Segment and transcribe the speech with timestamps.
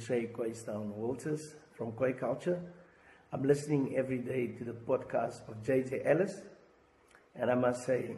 [0.00, 2.58] Shay Quaystown Walters from Quay Culture.
[3.32, 6.40] I'm listening every day to the podcast of JJ Ellis,
[7.36, 8.16] and I must say,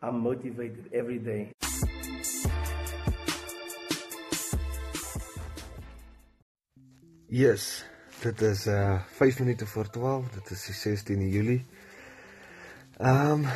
[0.00, 1.52] I'm motivated every day.
[7.28, 7.84] Yes,
[8.22, 10.28] dit is uh 5 minute voor 12.
[10.28, 11.64] Dit is die 16de Julie.
[12.96, 13.46] Ehm um,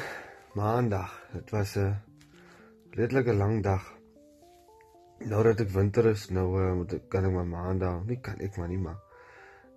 [0.54, 1.28] Maandag.
[1.32, 1.96] Dit was 'n
[2.90, 4.01] redelike lang dag.
[5.22, 8.40] Nou dat ek winter is, nou uh, moet ek kan ek maar Maandag, nie kan
[8.42, 8.98] ek maar nie maar.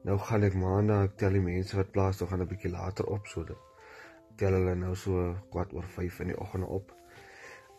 [0.08, 3.06] Nou gaan ek Maandag, ek tel die mense wat plaas toe gaan 'n bietjie later
[3.14, 3.62] op so dit.
[4.42, 6.90] Tel hulle nou so kwart oor 5 in die oggend op.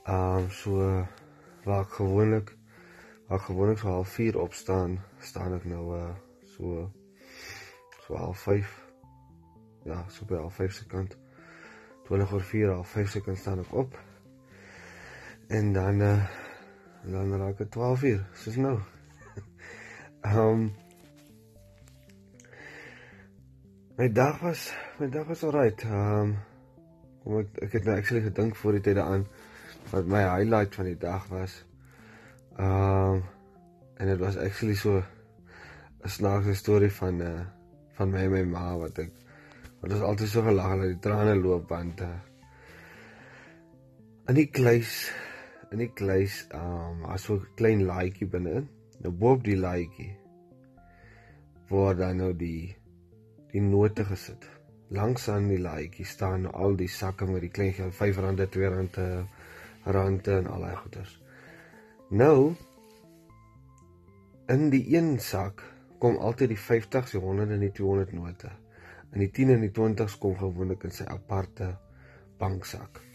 [0.07, 0.79] Ehm um, so
[1.67, 2.55] waar ek gewoonlik
[3.27, 6.15] waar gewoonlik so half 4 opstaan, staan ek nou uh
[6.55, 6.91] so
[8.07, 8.83] so half 5.
[9.85, 11.19] Ja, so by half 5 se kant.
[12.07, 13.99] 20 oor 4 half 5 se kant staan ek op.
[15.49, 16.46] En dan uh
[17.13, 18.79] dan raak dit 12 uur, soos nou.
[20.27, 20.67] Ehm um,
[23.97, 25.83] My dag was my dag was alright.
[25.85, 26.33] Ehm um,
[27.23, 29.25] kom ek ek het nou actually gedink voor die tyd daaraan
[29.89, 31.55] wat my highlight van die dag was.
[32.59, 33.23] Ehm um,
[33.97, 37.41] en dit was actually so 'n snaakse storie van uh
[37.97, 39.13] van my en my ma wat ek
[39.81, 42.13] wat ons altyd so gelag het dat die trane loop want uh
[44.29, 44.93] in die kluis
[45.73, 48.67] in die kluis ehm um, as so 'n klein laaitjie binne.
[49.03, 50.13] Nou boop die laaitjie
[51.69, 52.77] waar dan nou die
[53.53, 54.47] die note gesit.
[54.89, 59.07] Langs aan die laaitjie staan nou al die sakke met die klein geld R5, R2,
[59.85, 61.23] rande en al daai goeders.
[62.11, 62.55] Nou
[64.49, 65.63] in die een sak
[65.99, 68.51] kom altyd die 50s, die 100 en die 200 note.
[69.13, 71.73] In die 10 en die 20s kom gewoonlik in sy aparte
[72.39, 73.06] banksak.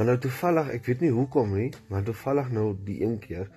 [0.00, 3.50] Maar nou toevallig, ek weet nie hoekom nie, maar toevallig nou die een keer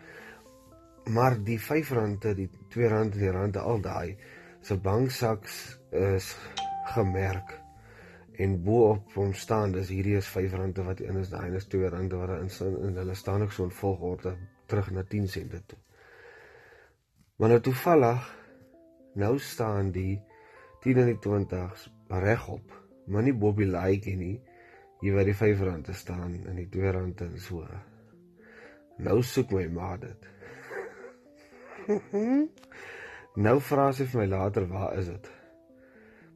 [1.15, 4.17] maar die R5, die R2, die rande al daai
[4.63, 5.47] se banksak
[5.91, 6.33] is
[6.95, 7.55] gemerk
[8.43, 11.81] en bo op hom staan dis hierdie is R5 wat in is daai is R2
[11.83, 12.51] wat daar in
[12.87, 14.35] en hulle staan ook so in volgorde
[14.67, 15.77] terug na 10 sente toe.
[17.37, 18.31] Maar nou toevallig
[19.15, 20.21] nou staan die
[20.81, 22.71] 10 en die 20s regop,
[23.05, 24.41] maar nie bo op die laaitjie nie.
[25.03, 27.65] Hier waar die R5 staan en die R2 en so.
[29.03, 30.27] Nou soek my ma dit.
[33.47, 35.31] nou vra sy vir my later, "Waar is dit?"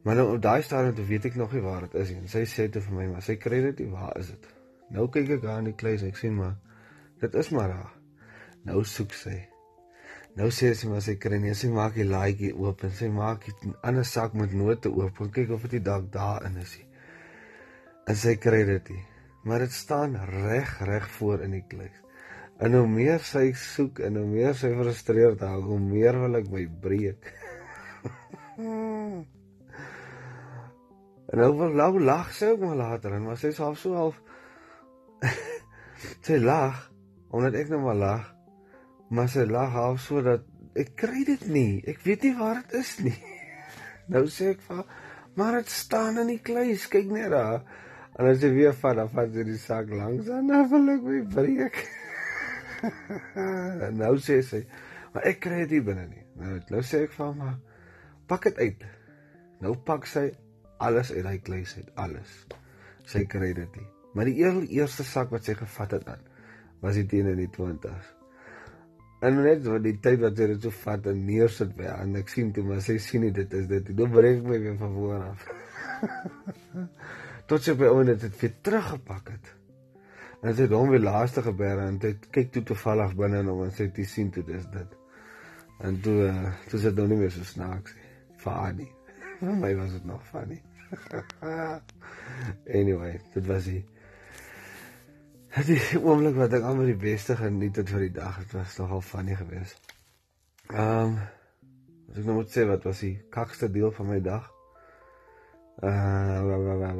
[0.04, 2.28] Maar nou op daai stadium toe weet ek nog nie waar dit is nie.
[2.28, 4.48] Sy sê toe vir my, "Maar sy kry dit nie, waar is dit?"
[4.90, 6.56] Nou kyk ek daar in die kluis en ek sien maar
[7.20, 7.94] dit is maar daar.
[8.64, 9.48] Nou soek sy.
[10.36, 13.48] Nou sê sy maar sy kry nie, sy maak die laaitjie oop en sy maak
[13.48, 16.76] 'n ander sak met note oop en kyk of dit dalk daarin is.
[16.76, 16.87] Nie.
[18.08, 19.04] En sy kry dit nie.
[19.44, 21.96] Maar dit staan reg reg voor in die kluis.
[22.58, 26.48] En hoe meer sy soek en hoe meer sy frustreerd raak, hoe meer wil ek
[26.50, 27.28] my breek.
[31.28, 33.94] en nou wil nou lag sy ook maar later en maar sy is half so
[33.94, 34.16] half
[36.26, 36.80] sy lag
[37.28, 38.24] omdat ek nou maar lag.
[39.12, 40.42] Maar sy lag half so dat
[40.78, 41.82] ek kry dit nie.
[41.88, 43.18] Ek weet nie waar dit is nie.
[44.14, 44.82] nou sê ek vir
[45.38, 47.62] maar dit staan in die kluis, kyk net daar.
[48.18, 51.04] En as jy weer vat, dan vat jy die sak langs en dan wil ek
[51.06, 51.76] my breek.
[53.86, 54.64] en nou sê sy,
[55.14, 56.24] maar ek kry dit binne nie.
[56.38, 57.60] Nou nou sê ek vir haar,
[58.30, 58.88] pak dit uit.
[59.62, 60.28] Nou pak sy
[60.82, 62.34] alles uit daai kluis uit, alles.
[63.06, 63.86] Sy kry dit nie.
[64.18, 66.26] Maar die eerste sak wat sy gevat het dan
[66.82, 68.14] was dit teen in die 20s.
[69.26, 72.18] En net so die tyd wat sy dit so vat en neersit by haar en
[72.20, 73.94] ek sien toe maar sy sien nie dit is dit.
[73.98, 75.48] Nou breek my weer van voor af.
[77.48, 79.52] Tot sy by onder dit weer teruggepak het.
[80.42, 83.64] En sy het hom weer laaste gebeer en dit kyk toe toevallig binne en hom
[83.64, 84.96] en sy het sien dit is dit.
[85.82, 88.06] En toe uh, toe sit nou nie meer so snaaks nie.
[88.38, 88.88] Funny.
[89.40, 90.62] Vir my was dit nog funny.
[92.80, 93.84] anyway, dit was die
[95.66, 98.38] die oomblik wat ek almal die beste geniet het vir die dag.
[98.42, 99.94] Dit was nogal funny geweest.
[100.68, 101.18] Ehm um,
[102.08, 104.46] as ek nou moet sê wat was die kakste deel van my dag?
[105.78, 106.38] Uh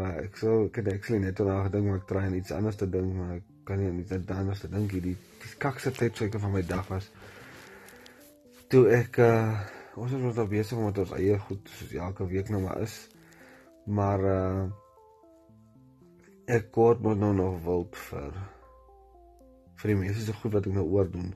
[0.08, 2.78] wa ek sou ek het actually net oor gedink maar ek probeer aan iets anders
[2.80, 6.40] te dink maar ek kan nie aan anders te dink hierdie die kakse tyd seker
[6.40, 7.10] van my dag was.
[8.72, 9.58] Toe ek uh
[9.98, 12.94] ons was nog besig met ons eie goed soos elke week nou maar is.
[13.86, 14.62] Maar uh
[16.58, 18.32] ek kort moet nou nog wild vir
[19.82, 21.28] vir die mense se goed wat ek nou oor doen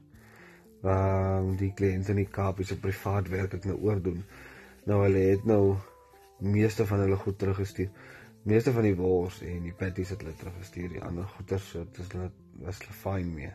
[0.82, 4.22] ehm um, die kliënte in die Kaap is op privaat werk ek nou oor doen
[4.90, 5.76] nou hulle het nou
[6.42, 7.90] meeste van hulle goed teruggestuur.
[8.42, 10.88] Meeste van die wors en die patties het hulle teruggestuur.
[10.96, 12.30] Die ander goeder so dit is hulle
[12.64, 13.52] was hulle fyn mee.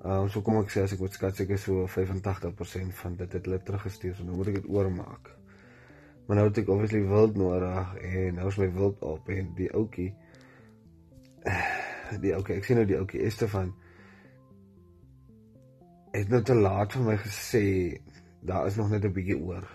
[0.00, 3.36] Ehm uh, so kom ek sê as ek moet skat seker so 85% van dit
[3.36, 4.16] het hulle teruggestuur.
[4.16, 5.30] So nou moet ek dit oormaak.
[6.26, 9.70] Maar nou het ek obviously wild nodig en nou is my wild op en die
[9.74, 10.10] ouetjie
[12.24, 13.72] die okay, ek sien nou die ouetjie Estefan
[16.14, 17.64] het nou te laat vir my gesê
[18.46, 19.66] daar is nog net 'n bietjie oor.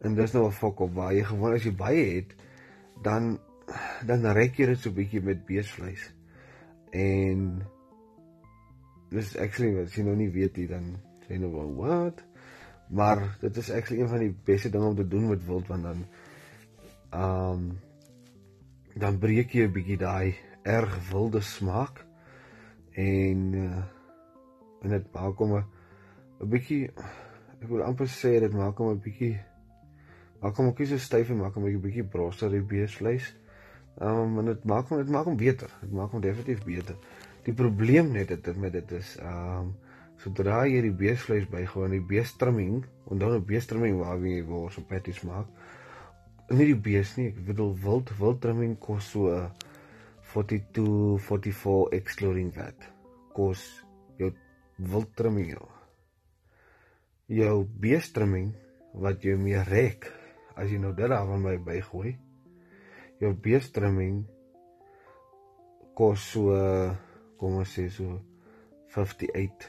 [0.00, 2.34] En dis nou 'n fok op waar jy gewoon as jy baie het
[3.02, 3.38] dan
[4.06, 6.12] dan rek jy dit so 'n bietjie met beesvleis.
[6.90, 7.62] En
[9.10, 10.94] dis actually wat jy nou nie weet nie dan
[11.26, 12.22] sê nou wel wat
[12.94, 15.82] maar dit is actually een van die beste dinge om te doen met wild want
[15.82, 16.06] dan
[17.10, 17.78] ehm um,
[18.94, 22.04] dan breek jy 'n bietjie daai erg wilde smaak
[22.92, 23.82] en uh,
[24.82, 26.90] en dit maak hom 'n bietjie
[27.60, 29.34] ek wil amper sê dit maak hom 'n bietjie
[30.40, 33.34] maak hom ook nie so styf en maak hom 'n bietjie brosser die beesvleis.
[34.00, 35.70] Ehm um, en dit maak hom dit maak hom beter.
[35.80, 36.96] Dit maak hom definitief beter.
[37.44, 39.74] Die probleem net dit met dit is ehm um,
[40.24, 44.88] sodra jy die beesvleis bygooi aan die beestrimming, onthou 'n beestrimming waar jy wors op
[44.88, 45.46] patties maak.
[46.50, 49.50] Nie die bees nie, ek bedoel wild wildtrimming kos so
[50.32, 52.74] 42 44 excluding that.
[53.32, 53.84] Kos
[54.18, 54.32] jou
[54.76, 55.68] wildtrimming jou.
[57.26, 58.54] Jou beestrimming
[58.92, 60.10] wat jy mee rek
[60.56, 62.14] as jy nou dit daar van my bygooi.
[63.22, 64.24] Jou beestrimming
[65.94, 66.54] kos so
[67.38, 68.18] kom ons sê so
[68.94, 69.68] 58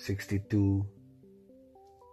[0.00, 0.84] 62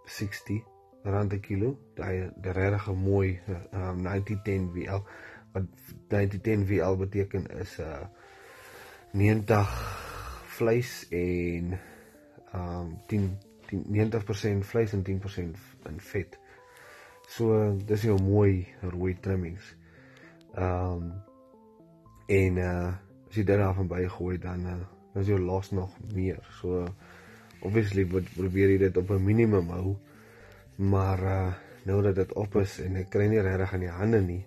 [0.08, 0.64] 60
[1.08, 1.74] rand per kilo.
[1.96, 5.04] Daai regtig mooi um, 9010 VL
[5.54, 5.68] wat
[6.12, 8.08] 9010 VL beteken is 'n uh,
[9.12, 9.68] 90
[10.58, 11.80] vleis en
[12.54, 13.38] um 10
[13.68, 14.12] 10
[14.62, 15.58] 90% vleis en 10%
[15.90, 16.40] in vet.
[17.28, 19.76] So dis jou mooi rooi trimmings.
[20.56, 21.12] Um
[22.32, 22.96] en uh
[23.28, 24.76] as jy dit daarvan bygooi dan uh,
[25.20, 26.40] is jou los nog meer.
[26.62, 26.86] So
[27.60, 29.98] obviously moet probeer jy dit op 'n minimum hou.
[30.76, 31.54] Maar uh
[31.84, 34.46] nou dat dit op is en ek kry nie regtig aan die hande nie.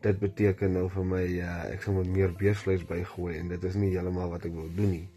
[0.00, 3.74] Dit beteken nou vir my uh ek sal moet meer beesvleis bygooi en dit is
[3.74, 5.08] nie heeltemal wat ek wil doen nie.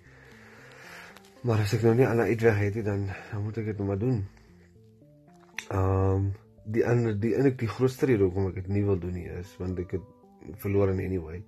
[1.42, 3.88] Maar as ek nou nie ander uitweg het nie dan dan moet ek dit nou
[3.88, 4.25] maar doen.
[5.72, 6.33] Ehm um,
[6.66, 9.52] die ander die eintlik die grootste rede hoekom ek dit nie wil doen nie is
[9.62, 11.42] want ek het verloor in anyway.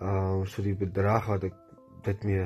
[0.00, 1.56] Ehm um, so die bedrag wat ek
[2.06, 2.44] dit mee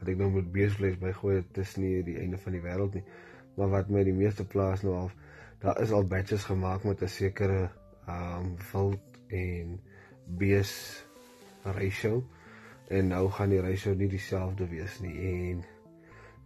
[0.00, 3.04] wat ek nou met beesvleis bygooi dit is nie die einde van die wêreld nie.
[3.56, 5.14] Maar wat my die meeste plaas nou af
[5.62, 7.70] daar is al batches gemaak met 'n sekere
[8.06, 9.80] ehm um, wild en
[10.26, 10.72] bees
[11.64, 12.24] ratio
[12.88, 15.64] en nou gaan die ratio nie dieselfde wees nie en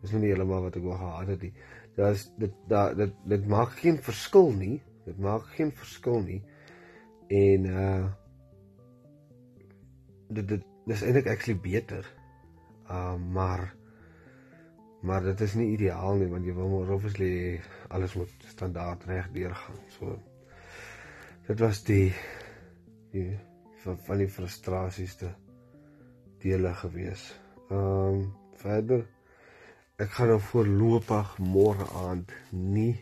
[0.02, 1.54] dis nie heeltemal wat ek wou gehad het nie
[1.98, 4.78] daar's dit daar dit dit maak geen verskil nie.
[5.04, 6.42] Dit maak geen verskil nie.
[7.26, 8.06] En uh
[10.28, 12.06] dit dit dis eintlik actually beter.
[12.86, 13.74] Uh maar
[15.02, 19.30] maar dit is nie ideaal nie want jy wil maar obviously alles moet standaard reg
[19.34, 19.82] deurgaan.
[19.98, 20.18] So
[21.50, 22.14] dit was die
[23.10, 23.28] die
[23.82, 25.34] van, van die frustrasies te
[26.38, 27.30] dele gewees.
[27.68, 28.26] Ehm um,
[28.58, 29.06] verder
[29.98, 32.94] ek gaan nou voorlopig môre aand nie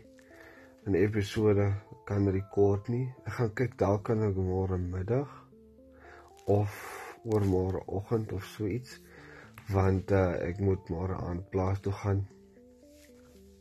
[0.86, 1.66] 'n episode
[2.08, 3.04] kan rekord nie.
[3.26, 5.28] Ek gaan kyk dalk kan ek môre middag
[6.46, 6.72] of
[7.24, 8.96] oor môre oggend of so iets
[9.68, 12.24] want uh, ek moet môre aand plaas toe gaan.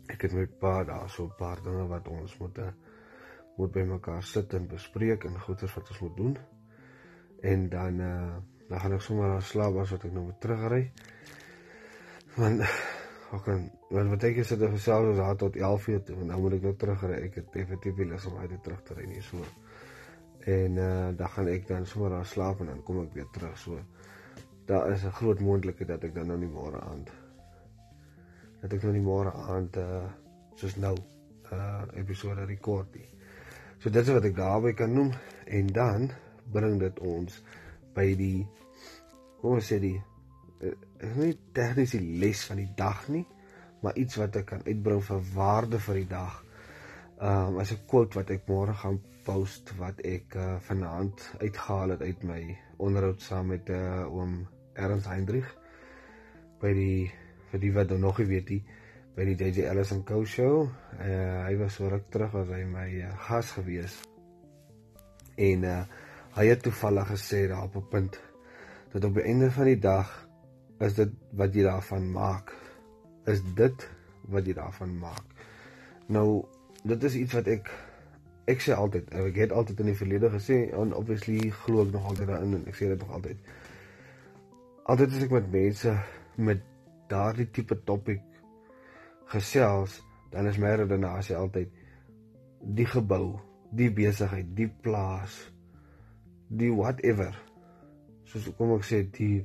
[0.08, 2.72] Ek het met pa daar so 'n paar dinge wat ons moet uh,
[3.58, 6.38] moet by mekaar sit en bespreek en goeders wat ons moet doen.
[7.42, 8.36] En dan uh,
[8.70, 10.92] dan gaan ek sommer slaap as wat ek nou moet terugry.
[12.36, 12.62] Want
[13.34, 16.40] Ek kan wat beteken sit ek self as daar tot 11 uur toe en nou
[16.42, 17.20] moet ek nou terug ry.
[17.30, 19.42] Ek het definitief nie lus om uit te terug te ry nie so.
[20.46, 23.58] En uh dan gaan ek dan sommer daar slaap en dan kom ek weer terug
[23.58, 23.80] so.
[24.66, 27.12] Daar is 'n groot moontlikheid dat ek dan nou nie môre aand
[28.66, 30.06] dat ek nou nie môre aand uh
[30.58, 30.96] soos nou
[31.54, 33.08] uh episode rekord nie.
[33.78, 35.12] So dit is wat ek daarby kan noem
[35.46, 36.10] en dan
[36.54, 37.42] bring dit ons
[37.94, 38.48] by die
[39.46, 39.98] ons sê die
[41.16, 43.26] nie tegnies die les van die dag nie,
[43.82, 46.42] maar iets wat ek kan uitbring vir waarde vir die dag.
[47.20, 51.96] Ehm um, as 'n quote wat ek môre gaan post wat ek uh, vanaand uitgehaal
[51.96, 55.48] het uit my onderhoud saam met 'n uh, eh, oom Ernst Hendrik
[56.62, 57.12] by die
[57.52, 58.64] vir die wat nog nie weet nie
[59.16, 60.68] by die JJ Ellison Co show.
[61.00, 64.02] Uh, hy was so ruk terug as hy my uh, gas gewees.
[65.38, 65.84] En uh,
[66.36, 68.20] hy het toevallig gesê daar op 'n punt
[68.92, 70.28] dat op die einde van die dag
[70.84, 72.54] is dit wat jy daarvan maak.
[73.32, 73.88] Is dit
[74.32, 75.24] wat jy daarvan maak.
[76.12, 76.46] Nou,
[76.84, 77.72] dit is iets wat ek
[78.46, 82.12] ek sê altyd, ek het altyd in die verlede gesê en obviously glo ek nog
[82.12, 83.40] altyd daarin en ek sê dit nog altyd.
[84.86, 85.94] altyd as ek met mense
[86.38, 86.62] met
[87.10, 88.22] daardie tipe topik
[89.34, 89.98] gesels,
[90.30, 91.72] dan is my redenasie altyd
[92.78, 93.40] die gebou,
[93.74, 95.34] die besigheid, die plaas,
[96.50, 97.34] die whatever.
[98.30, 99.42] Soos kom ek sê die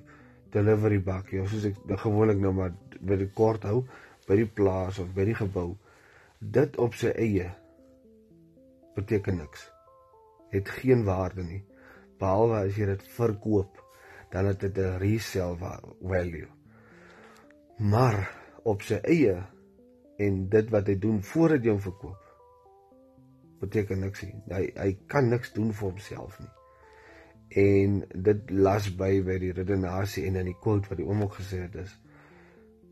[0.52, 3.84] delivery bak, ja, soos ek gewoonlik nou maar by die kort hou
[4.30, 5.74] by die plaas of by die gebou.
[6.38, 7.48] Dit op sy eie
[8.94, 9.66] beteken niks.
[10.54, 11.62] Het geen waarde nie.
[12.20, 13.80] Behalwe as jy dit verkoop,
[14.30, 15.56] dan het dit 'n resale
[16.02, 16.48] value.
[17.78, 18.18] Maar
[18.62, 19.42] op sy eie
[20.18, 22.22] en dit wat hy doen voordat jy hom verkoop,
[23.60, 24.42] beteken niks nie.
[24.48, 26.59] Hy hy kan niks doen vir homself nie.
[27.50, 31.40] En dit las by by die redenasie en in die quote wat die oom ook
[31.40, 31.96] gesê het is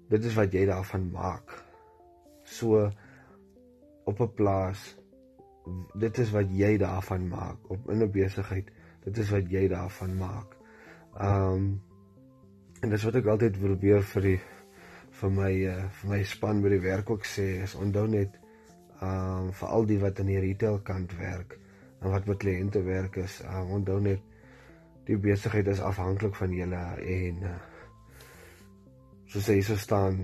[0.09, 1.53] dit is wat jy daarvan maak.
[2.45, 2.91] So
[4.05, 4.97] op 'n plaas
[5.95, 8.71] dit is wat jy daarvan maak op in 'n besigheid.
[9.05, 10.57] Dit is wat jy daarvan maak.
[11.21, 11.83] Um
[12.81, 14.41] en dis wat ek altyd probeer vir die
[15.11, 18.38] vir my uh, vir my span by die werk ook sê is onthou net
[19.03, 21.59] um vir al die wat in die retail kant werk
[22.00, 24.21] en wat met kliënte werk is, um, onthou net
[25.09, 27.57] die besigheid is afhanklik van julle en uh,
[29.33, 30.21] soos hy so staan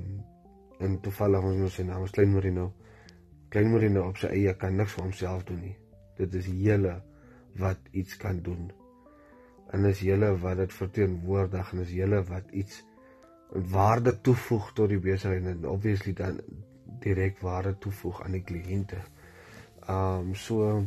[0.85, 2.71] en toevallig ons moet sy naam is Klein Marino.
[3.53, 5.77] Klein Marino op sy eie kan niks vir homself doen nie.
[6.19, 6.99] Dit is julle
[7.61, 8.67] wat iets kan doen.
[9.73, 12.83] En is julle wat dit verteenwoordig en is julle wat iets
[13.73, 16.41] waarde toevoeg tot die besigheid en obviously dan
[17.05, 19.01] direk waarde toevoeg aan die kliënte.
[19.89, 20.85] Um so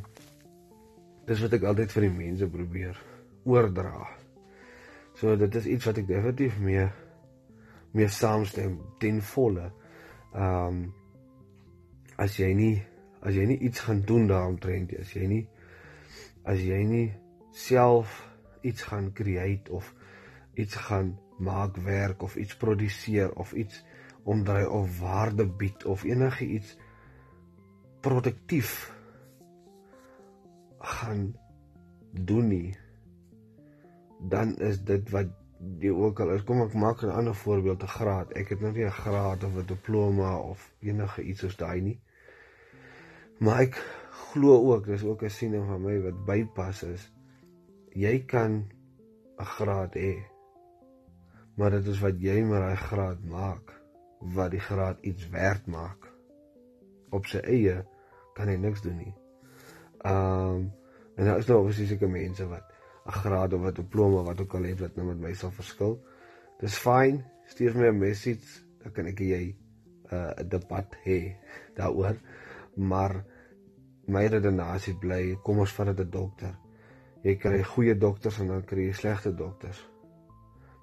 [1.27, 2.99] dis wat ek altyd vir die mense probeer
[3.47, 4.07] oordra.
[5.17, 6.85] So dit is iets wat ek definitief mee
[7.97, 9.71] mee saamstem ten volle.
[10.35, 10.87] Um
[12.17, 12.75] as jy nie
[13.21, 15.43] as jy nie iets gaan doen daaromtrent as jy nie
[16.49, 17.07] as jy nie
[17.57, 18.19] self
[18.67, 19.93] iets gaan create of
[20.57, 23.83] iets gaan maak werk of iets produseer of iets
[24.27, 26.77] omdraai of waarde bied of enige iets
[28.01, 28.73] produktief
[30.77, 31.29] gaan
[32.11, 32.75] doen nie
[34.19, 35.27] dan is dit wat
[35.81, 38.71] jy ook al is kom ek maak 'n ander voorbeeld 'n graad ek het nou
[38.71, 41.99] nie 'n graad of 'n diploma of enige iets soos daai nie
[43.39, 43.75] maar ek
[44.31, 47.11] glo ook dis ook 'n siening van my wat bypas is
[47.93, 48.69] jy kan
[49.39, 50.23] 'n graad hê
[51.55, 53.77] maar dit is wat jy met daai graad maak
[54.19, 56.09] wat die graad iets werd maak.
[57.09, 57.81] Op sy eie
[58.37, 59.13] kan hy niks doen nie.
[60.05, 60.71] Um
[61.17, 62.73] en daar is nou obviously seker mense wat
[63.07, 65.99] 'n graad of 'n diploma wat ook al het wat nou met my sal verskil.
[66.59, 67.23] Dis fyn.
[67.45, 68.47] Stuur my 'n message,
[68.83, 69.55] dan kan ek jy
[70.11, 71.35] 'n uh, debat hê
[71.77, 72.17] daaroor.
[72.75, 73.23] Maar
[74.05, 76.53] my redenasie bly, kom ons vat dit 'n dokter.
[77.23, 79.89] Jy kry goeie dokters en dan kry jy slegte dokters.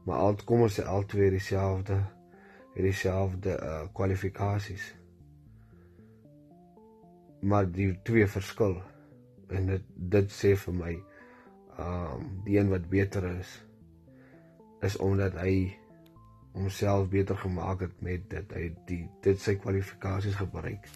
[0.05, 1.97] Maar al kom ons sê al twee dieselfde
[2.75, 4.95] het dieselfde uh, kwalifikasies.
[7.41, 8.83] Maar die twee verskil
[9.49, 10.95] en dit dit sê vir my
[11.79, 13.65] um die een wat beter is
[14.85, 15.77] is omdat hy
[16.55, 20.87] homself beter gemaak het met dit hy die dit sy kwalifikasies gebruik.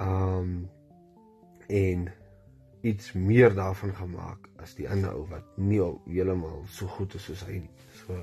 [0.00, 0.68] Um
[1.68, 2.08] en
[2.84, 7.44] iets meer daarvan gemaak as die ander ou wat nie heeltemal so goed is soos
[7.48, 7.76] hy nie.
[8.00, 8.16] So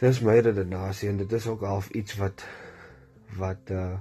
[0.00, 2.44] dis my redenasie en dit is ook half iets wat
[3.40, 3.96] wat uh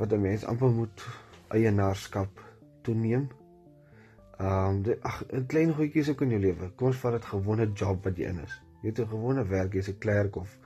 [0.00, 1.04] wat 'n mens amper moet
[1.48, 2.40] eienaarskap
[2.82, 3.28] toeneem.
[4.42, 6.70] Ehm um, ag 'n klein goedjies ook in jou lewe.
[6.74, 8.54] Kom ons vat dit gewone job wat jy in is.
[8.82, 10.58] Jy het 'n gewone werk, jy's 'n klerk of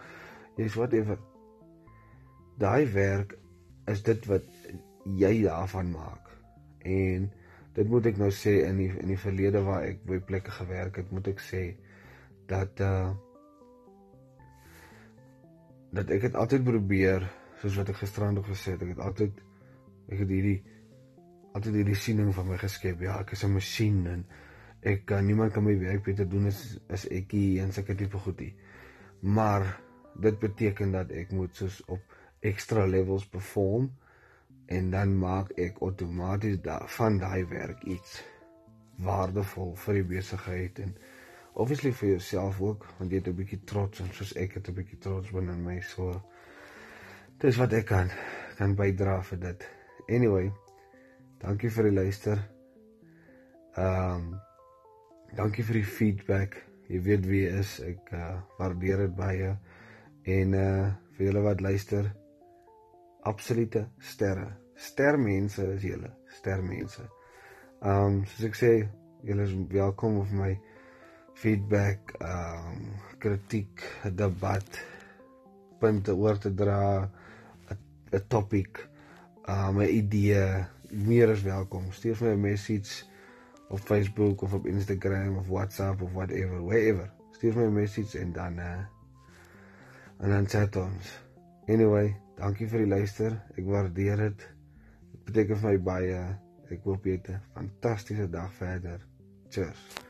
[0.57, 1.19] jy's whatever.
[2.59, 3.37] Daai werk
[3.87, 4.47] is dit wat
[5.05, 6.31] jy daarvan maak.
[6.79, 7.33] En
[7.75, 10.97] dit moet ek nou sê in die in die verlede waar ek by plekke gewerk
[10.97, 11.77] het, moet ek sê
[12.47, 13.13] dat uh
[15.93, 17.29] dat ek het altyd probeer
[17.61, 19.33] soos wat ek gisterand gesê het ek het altyd
[20.09, 20.63] ek het hierdie
[21.57, 24.25] altyd hierdie siening van my geskep ja ek is 'n masjien en
[24.93, 28.19] ek kan niemand kan my werk beter doen as as ek hier en sulke tipe
[28.19, 28.53] goedie
[29.23, 29.65] maar
[30.21, 33.91] dit beteken dat ek moet soos op ekstra levels perform
[34.67, 38.21] en dan maak ek outomaties daarvan daai werk iets
[39.09, 40.95] waardevol vir die besigheid en
[41.55, 44.75] obviously vir jouself ook want jy het 'n bietjie trots en soos ek het 'n
[44.75, 46.21] bietjie trots binne in my so
[47.41, 48.11] dis wat ek kan
[48.57, 49.69] kan bydra vir dit.
[50.09, 50.53] Anyway
[51.43, 52.43] dankie vir die luister.
[53.77, 54.29] Ehm um,
[55.37, 56.61] dankie vir die feedback.
[56.89, 57.81] Jy weet wie is.
[57.85, 59.57] Ek uh, waardeer dit baie.
[60.37, 62.11] En uh vir julle wat luister
[63.27, 64.51] absolute sterre.
[64.77, 66.13] Stermense is julle.
[66.39, 67.09] Stermense.
[67.83, 68.73] Ehm um, soos ek sê
[69.27, 70.55] julle is welkom op my
[71.37, 72.85] feedback, ehm um,
[73.21, 73.83] kritiek,
[74.17, 74.79] debat,
[75.81, 77.09] punte oor te dra,
[77.69, 78.81] 'n topic,
[79.45, 81.93] ehm um, 'n idee, meer as welkom.
[81.93, 83.05] Stuur my 'n message
[83.69, 87.11] op Facebook of op Instagram of WhatsApp of whatever, wherever.
[87.33, 88.85] Stuur my 'n message en dan uh
[90.19, 91.19] en dan chat ons.
[91.67, 93.43] Anyway, dankie vir die luister.
[93.57, 94.49] Ek waardeer dit.
[95.13, 96.25] Dit beteken vir my baie.
[96.71, 99.07] Ek hoop jy het 'n fantastiese dag verder.
[99.49, 100.06] Cheers.